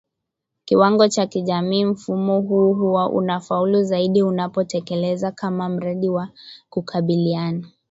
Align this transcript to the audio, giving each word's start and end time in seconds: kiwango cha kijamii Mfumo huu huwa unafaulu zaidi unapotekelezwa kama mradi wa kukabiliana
kiwango 0.65 1.07
cha 1.07 1.25
kijamii 1.27 1.85
Mfumo 1.85 2.39
huu 2.41 2.73
huwa 2.73 3.09
unafaulu 3.09 3.83
zaidi 3.83 4.23
unapotekelezwa 4.23 5.31
kama 5.31 5.69
mradi 5.69 6.09
wa 6.09 6.29
kukabiliana 6.69 7.67